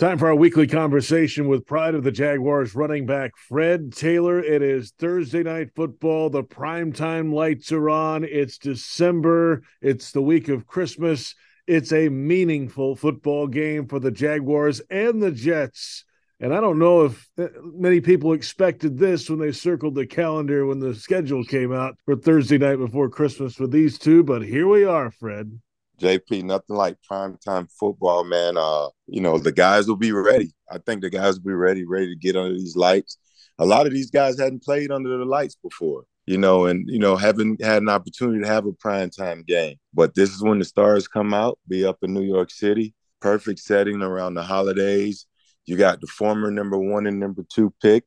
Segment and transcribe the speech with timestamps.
[0.00, 4.42] Time for our weekly conversation with pride of the Jaguars running back Fred Taylor.
[4.42, 6.30] It is Thursday night football.
[6.30, 8.24] The primetime lights are on.
[8.24, 9.62] It's December.
[9.82, 11.34] It's the week of Christmas.
[11.66, 16.06] It's a meaningful football game for the Jaguars and the Jets.
[16.40, 20.64] And I don't know if uh, many people expected this when they circled the calendar
[20.64, 24.66] when the schedule came out for Thursday night before Christmas with these two, but here
[24.66, 25.60] we are, Fred.
[26.00, 28.56] JP, nothing like primetime football, man.
[28.56, 30.52] Uh, you know, the guys will be ready.
[30.70, 33.18] I think the guys will be ready, ready to get under these lights.
[33.58, 36.98] A lot of these guys hadn't played under the lights before, you know, and you
[36.98, 39.76] know, haven't had an opportunity to have a primetime game.
[39.92, 42.94] But this is when the stars come out, be up in New York City.
[43.20, 45.26] Perfect setting around the holidays.
[45.66, 48.04] You got the former number one and number two pick.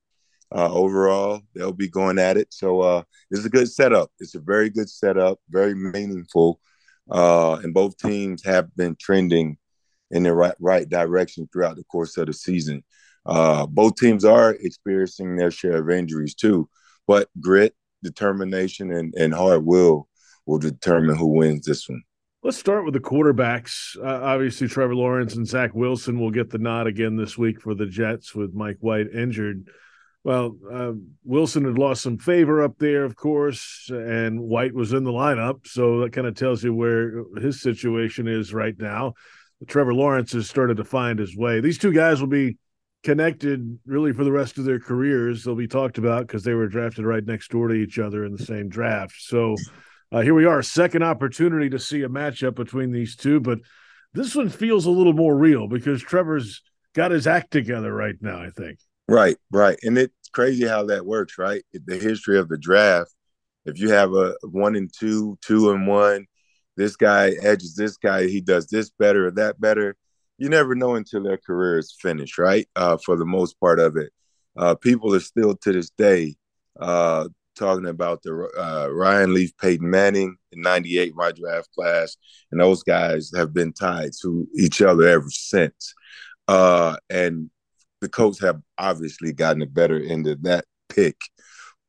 [0.53, 2.47] Uh, overall, they'll be going at it.
[2.51, 4.11] So uh, it's a good setup.
[4.19, 6.59] It's a very good setup, very meaningful
[7.09, 9.57] uh, and both teams have been trending
[10.11, 12.83] in the right, right direction throughout the course of the season.
[13.25, 16.69] Uh, both teams are experiencing their share of injuries too,
[17.07, 17.73] but grit,
[18.03, 20.07] determination, and, and hard will
[20.45, 22.03] will determine who wins this one.
[22.43, 23.97] Let's start with the quarterbacks.
[23.97, 27.73] Uh, obviously, Trevor Lawrence and Zach Wilson will get the nod again this week for
[27.73, 29.69] the Jets with Mike White injured.
[30.23, 30.93] Well, uh,
[31.25, 35.67] Wilson had lost some favor up there, of course, and White was in the lineup.
[35.67, 39.13] So that kind of tells you where his situation is right now.
[39.67, 41.59] Trevor Lawrence has started to find his way.
[41.59, 42.57] These two guys will be
[43.03, 45.43] connected really for the rest of their careers.
[45.43, 48.31] They'll be talked about because they were drafted right next door to each other in
[48.31, 49.15] the same draft.
[49.17, 49.55] So
[50.11, 53.41] uh, here we are, second opportunity to see a matchup between these two.
[53.41, 53.59] But
[54.13, 56.61] this one feels a little more real because Trevor's
[56.93, 58.79] got his act together right now, I think.
[59.07, 59.77] Right, right.
[59.83, 61.63] And it's crazy how that works, right?
[61.73, 63.13] The history of the draft,
[63.65, 66.25] if you have a one and two, two and one,
[66.77, 69.95] this guy edges this guy, he does this better or that better.
[70.37, 72.67] You never know until their career is finished, right?
[72.75, 74.11] Uh, for the most part of it.
[74.57, 76.35] Uh, people are still to this day
[76.79, 82.17] uh, talking about the uh, Ryan Leaf, Peyton Manning in '98, my draft class,
[82.51, 85.93] and those guys have been tied to each other ever since.
[86.47, 87.49] Uh, and
[88.03, 91.15] the Colts have obviously gotten a better end of that pick.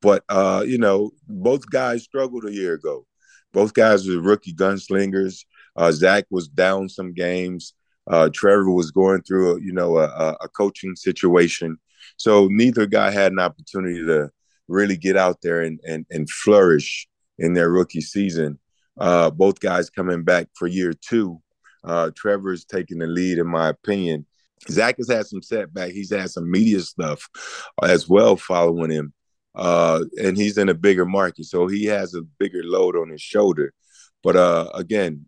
[0.01, 3.05] But uh, you know, both guys struggled a year ago.
[3.53, 5.45] Both guys were rookie gunslingers.
[5.77, 7.75] Uh, Zach was down some games.
[8.07, 11.79] Uh, Trevor was going through, a, you know, a, a, coaching situation.
[12.19, 14.31] So neither guy had an opportunity to
[14.69, 17.09] really get out there and and, and flourish
[17.39, 18.59] in their rookie season.
[19.01, 21.41] Uh, both guys coming back for year two.
[21.83, 24.27] Uh, Trevor's taking the lead, in my opinion,
[24.69, 25.91] Zach has had some setback.
[25.91, 27.29] He's had some media stuff
[27.83, 29.13] as well following him.
[29.55, 33.23] Uh, and he's in a bigger market, so he has a bigger load on his
[33.23, 33.73] shoulder.
[34.23, 35.27] But uh, again,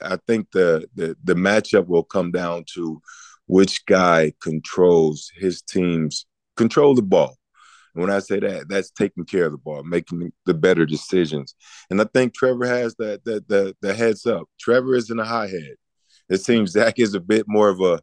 [0.00, 3.00] I think the, the the matchup will come down to
[3.46, 7.36] which guy controls his teams control the ball.
[7.94, 11.54] And when I say that, that's taking care of the ball, making the better decisions.
[11.90, 14.44] And I think Trevor has that the the, the heads up.
[14.58, 15.76] Trevor is in a high head.
[16.28, 18.00] It seems Zach is a bit more of a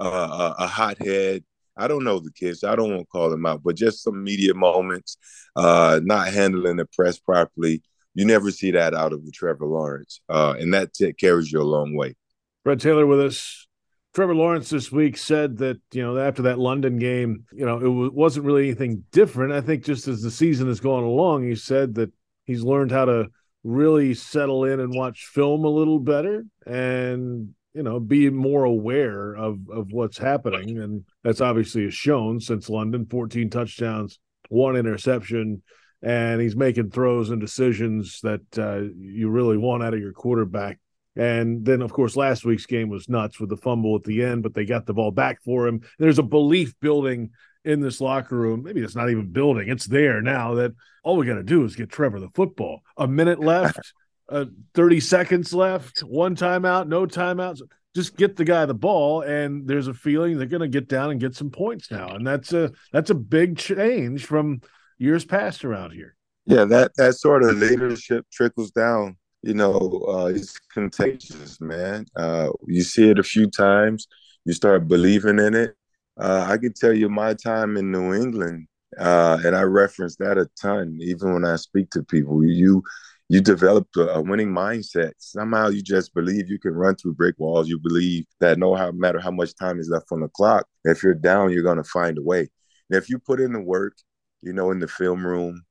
[0.00, 1.44] uh, a, hothead.
[1.76, 2.64] I don't know the kids.
[2.64, 5.16] I don't want to call them out, but just some media moments,
[5.56, 7.82] uh, not handling the press properly.
[8.14, 11.62] You never see that out of Trevor Lawrence, uh, and that t- carries you a
[11.62, 12.16] long way.
[12.64, 13.66] Fred Taylor with us.
[14.14, 17.82] Trevor Lawrence this week said that you know after that London game, you know it
[17.84, 19.52] w- wasn't really anything different.
[19.52, 22.10] I think just as the season has gone along, he said that
[22.44, 23.28] he's learned how to
[23.62, 29.34] really settle in and watch film a little better, and you know be more aware
[29.34, 34.18] of of what's happening and that's obviously shown since london 14 touchdowns
[34.48, 35.62] one interception
[36.02, 40.78] and he's making throws and decisions that uh, you really want out of your quarterback.
[41.16, 44.42] And then of course last week's game was nuts with the fumble at the end
[44.42, 45.80] but they got the ball back for him.
[45.98, 47.30] There's a belief building
[47.64, 51.26] in this locker room maybe it's not even building it's there now that all we
[51.26, 52.82] got to do is get trevor the football.
[52.96, 53.92] A minute left
[54.28, 57.62] uh, 30 seconds left, one timeout, no timeouts.
[57.94, 61.10] Just get the guy the ball, and there's a feeling they're going to get down
[61.10, 64.60] and get some points now, and that's a that's a big change from
[64.98, 66.14] years past around here.
[66.44, 69.16] Yeah, that that sort of leadership trickles down.
[69.42, 72.06] You know, uh, it's contagious, man.
[72.14, 74.06] Uh, you see it a few times,
[74.44, 75.74] you start believing in it.
[76.18, 78.66] Uh, I can tell you my time in New England,
[78.98, 82.44] uh, and I reference that a ton, even when I speak to people.
[82.44, 82.82] You
[83.28, 85.12] you develop a, winning mindset.
[85.18, 87.68] Somehow you just believe you can run through brick walls.
[87.68, 91.14] You believe that no matter how much time is left on the clock, if you're
[91.14, 92.48] down, you're going to find a way.
[92.90, 93.94] And if you put in the work,
[94.40, 95.62] you know, in the film room,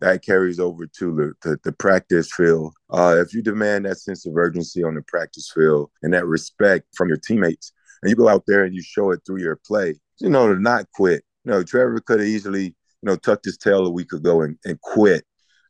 [0.00, 2.74] that carries over to the, the, the practice field.
[2.90, 6.86] Uh, if you demand that sense of urgency on the practice field and that respect
[6.94, 7.72] from your teammates,
[8.02, 10.60] and you go out there and you show it through your play, you know, to
[10.60, 11.24] not quit.
[11.44, 12.74] You know, Trevor could have easily, you
[13.04, 15.24] know, tucked his tail a week ago and, and quit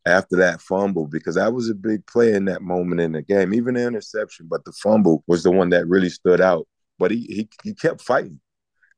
[0.07, 3.53] after that fumble because that was a big play in that moment in the game,
[3.53, 4.47] even the interception.
[4.49, 6.67] But the fumble was the one that really stood out.
[6.99, 8.41] But he he, he kept fighting,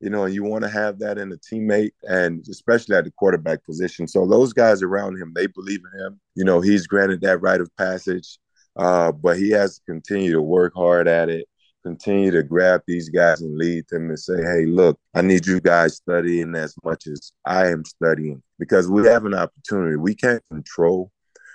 [0.01, 3.11] you know, and you want to have that in a teammate and especially at the
[3.11, 4.07] quarterback position.
[4.07, 6.21] So those guys around him, they believe in him.
[6.35, 8.39] You know, he's granted that rite of passage,
[8.77, 11.49] uh, but he has to continue to work hard at it
[11.85, 15.61] continue to grab these guys and lead them and say, hey, look, I need you
[15.61, 19.97] guys studying as much as I am studying because we have an opportunity.
[19.97, 21.11] We can't control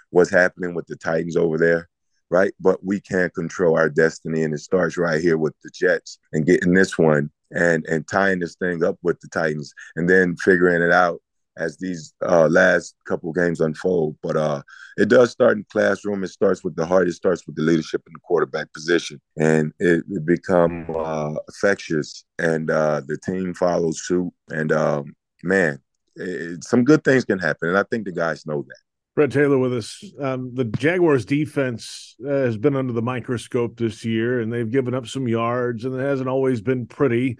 [0.10, 1.90] what's happening with the Titans over there,
[2.30, 2.54] right?
[2.60, 4.44] But we can control our destiny.
[4.44, 8.40] And it starts right here with the Jets and getting this one and and tying
[8.40, 11.22] this thing up with the Titans and then figuring it out
[11.58, 14.18] as these uh, last couple games unfold.
[14.22, 14.62] But uh,
[14.98, 16.24] it does start in classroom.
[16.24, 17.08] It starts with the heart.
[17.08, 22.26] It starts with the leadership in the quarterback position, and it, it become uh, infectious.
[22.40, 24.32] And uh, the team follows suit.
[24.50, 25.80] And um, man,
[26.16, 28.78] it, some good things can happen, and I think the guys know that.
[29.16, 30.04] Fred Taylor with us.
[30.20, 34.96] Um, the Jaguars defense uh, has been under the microscope this year, and they've given
[34.96, 37.38] up some yards, and it hasn't always been pretty.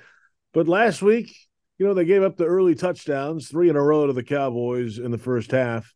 [0.54, 1.36] But last week,
[1.78, 5.00] you know, they gave up the early touchdowns, three in a row to the Cowboys
[5.00, 5.94] in the first half.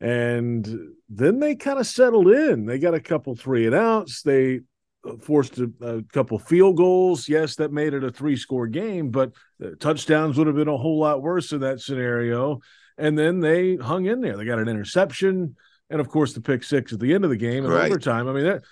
[0.00, 0.66] And
[1.08, 2.66] then they kind of settled in.
[2.66, 4.22] They got a couple three and outs.
[4.22, 4.60] They
[5.06, 7.28] uh, forced a, a couple field goals.
[7.28, 9.32] Yes, that made it a three score game, but
[9.80, 12.60] touchdowns would have been a whole lot worse in that scenario.
[12.96, 14.36] And then they hung in there.
[14.36, 15.56] They got an interception
[15.90, 17.90] and, of course, the pick six at the end of the game in right.
[17.90, 18.28] overtime.
[18.28, 18.62] I mean, that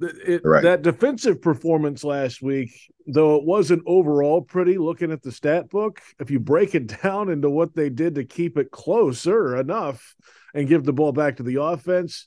[0.00, 0.62] it, right.
[0.62, 2.70] that defensive performance last week,
[3.06, 7.30] though it wasn't overall pretty looking at the stat book, if you break it down
[7.30, 10.14] into what they did to keep it closer enough
[10.54, 12.26] and give the ball back to the offense,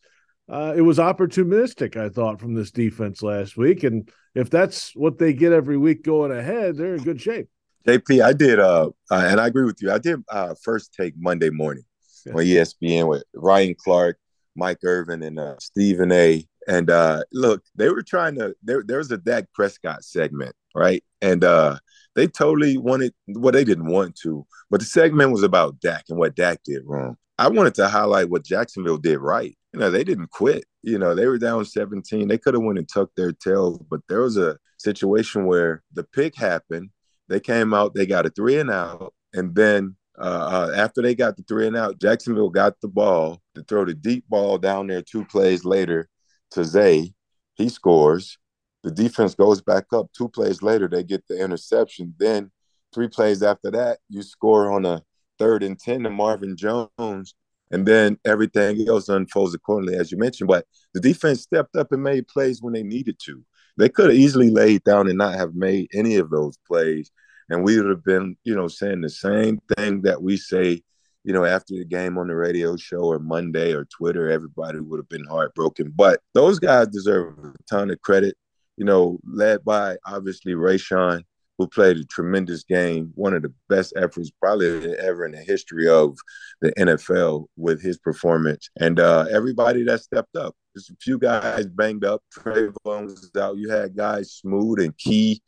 [0.50, 3.84] uh, it was opportunistic, I thought, from this defense last week.
[3.84, 7.48] And if that's what they get every week going ahead, they're in good shape.
[7.88, 9.92] JP, I did, uh, uh and I agree with you.
[9.92, 11.84] I did uh, first take Monday morning
[12.26, 12.34] yeah.
[12.34, 14.18] on ESPN with Ryan Clark,
[14.56, 18.56] Mike Irvin, and uh, Stephen A and uh, look, they were trying to.
[18.64, 21.04] There, there was a Dak Prescott segment, right?
[21.22, 21.78] And uh,
[22.16, 23.14] they totally wanted.
[23.28, 26.84] Well, they didn't want to, but the segment was about Dak and what Dak did
[26.86, 27.18] wrong.
[27.40, 29.58] I wanted to highlight what Jacksonville did right.
[29.74, 30.66] You know, they didn't quit.
[30.84, 32.28] You know, they were down 17.
[32.28, 36.04] They could have went and tucked their tails, but there was a situation where the
[36.04, 36.90] pick happened.
[37.30, 41.16] They came out, they got a three and out, and then uh, uh, after they
[41.16, 44.88] got the three and out, Jacksonville got the ball to throw the deep ball down
[44.88, 46.08] there two plays later
[46.54, 47.14] to Zay.
[47.56, 48.38] He scores.
[48.84, 50.12] The defense goes back up.
[50.18, 52.14] Two plays later, they get the interception.
[52.18, 52.52] Then
[52.94, 55.04] three plays after that, you score on a
[55.40, 57.36] third and 10 to Marvin Jones.
[57.72, 60.48] And then everything else unfolds accordingly, as you mentioned.
[60.48, 63.44] But the defense stepped up and made plays when they needed to.
[63.78, 67.10] They could have easily laid down and not have made any of those plays.
[67.50, 70.84] And we would have been, you know, saying the same thing that we say
[71.24, 75.00] you know, after the game on the radio show or Monday or Twitter, everybody would
[75.00, 75.92] have been heartbroken.
[75.96, 78.36] But those guys deserve a ton of credit,
[78.78, 81.24] you know, led by obviously Rayshawn,
[81.58, 85.88] who played a tremendous game, one of the best efforts probably ever in the history
[85.88, 86.18] of
[86.62, 88.70] the NFL with his performance.
[88.80, 90.56] And uh, everybody that stepped up.
[90.76, 92.24] Just a few guys banged up.
[92.36, 93.58] Travon was out.
[93.58, 95.42] You had guys Smoot and key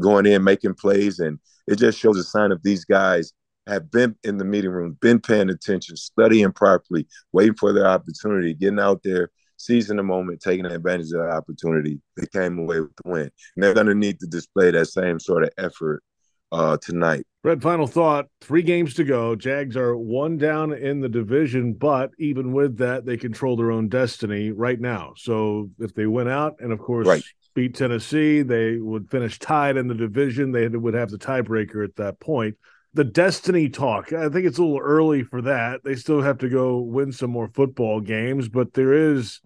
[0.00, 1.20] going in, making plays.
[1.20, 1.38] And
[1.68, 3.32] it just shows a sign of these guys
[3.66, 8.54] have been in the meeting room, been paying attention, studying properly, waiting for their opportunity,
[8.54, 12.00] getting out there, seizing the moment, taking advantage of the opportunity.
[12.16, 13.30] They came away with the win.
[13.56, 16.02] And they're going to need to display that same sort of effort
[16.50, 17.24] uh, tonight.
[17.42, 19.34] Fred, final thought three games to go.
[19.34, 23.88] Jags are one down in the division, but even with that, they control their own
[23.88, 25.14] destiny right now.
[25.16, 27.22] So if they went out and, of course, right.
[27.54, 30.52] beat Tennessee, they would finish tied in the division.
[30.52, 32.56] They would have the tiebreaker at that point
[32.94, 34.12] the destiny talk.
[34.12, 35.80] I think it's a little early for that.
[35.84, 39.40] They still have to go win some more football games, but there is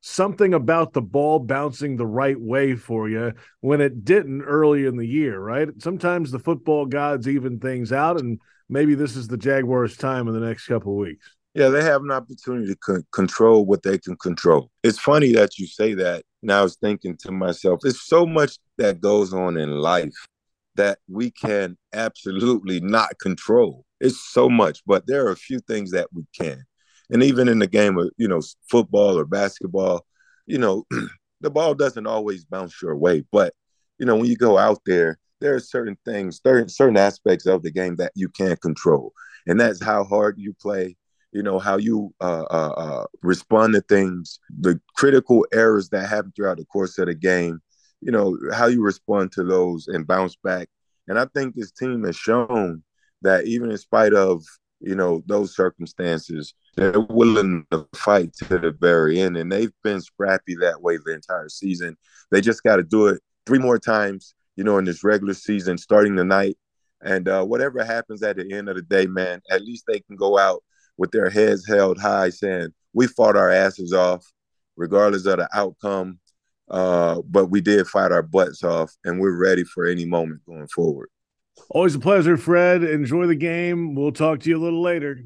[0.00, 4.96] something about the ball bouncing the right way for you when it didn't early in
[4.96, 5.68] the year, right?
[5.78, 10.34] Sometimes the football gods even things out, and maybe this is the Jaguars' time in
[10.34, 11.34] the next couple weeks.
[11.54, 14.70] Yeah, they have an opportunity to control what they can control.
[14.82, 16.24] It's funny that you say that.
[16.40, 20.14] And I was thinking to myself, there's so much that goes on in life
[20.76, 23.84] that we can absolutely not control.
[24.00, 26.64] It's so much, but there are a few things that we can.
[27.10, 30.06] And even in the game of, you know, football or basketball,
[30.46, 30.84] you know,
[31.40, 33.24] the ball doesn't always bounce your way.
[33.30, 33.54] But,
[33.98, 37.62] you know, when you go out there, there are certain things, certain, certain aspects of
[37.62, 39.12] the game that you can't control.
[39.46, 40.96] And that's how hard you play,
[41.32, 46.32] you know, how you uh, uh, uh, respond to things, the critical errors that happen
[46.34, 47.60] throughout the course of the game
[48.02, 50.68] you know, how you respond to those and bounce back.
[51.08, 52.82] And I think this team has shown
[53.22, 54.42] that even in spite of,
[54.80, 59.36] you know, those circumstances, they're willing to fight to the very end.
[59.36, 61.96] And they've been scrappy that way the entire season.
[62.30, 65.78] They just got to do it three more times, you know, in this regular season,
[65.78, 66.56] starting tonight.
[67.00, 70.16] And uh, whatever happens at the end of the day, man, at least they can
[70.16, 70.62] go out
[70.96, 74.24] with their heads held high saying, we fought our asses off,
[74.76, 76.18] regardless of the outcome.
[76.72, 80.66] Uh, but we did fight our butts off, and we're ready for any moment going
[80.68, 81.10] forward.
[81.68, 82.82] Always a pleasure, Fred.
[82.82, 83.94] Enjoy the game.
[83.94, 85.22] We'll talk to you a little later.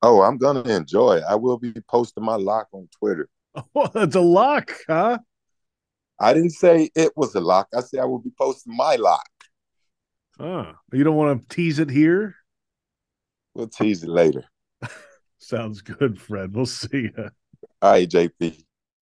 [0.00, 1.20] Oh, I'm gonna enjoy.
[1.28, 3.28] I will be posting my lock on Twitter.
[3.74, 5.18] Oh, that's a lock, huh?
[6.20, 7.68] I didn't say it was a lock.
[7.74, 9.30] I said I will be posting my lock.
[10.38, 12.36] Oh, you don't want to tease it here?
[13.54, 14.44] We'll tease it later.
[15.38, 16.54] Sounds good, Fred.
[16.54, 17.30] We'll see you.
[17.80, 18.62] All right, JP.